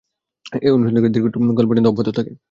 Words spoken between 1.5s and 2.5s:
পর্যন্ত অব্যাহত থাকে।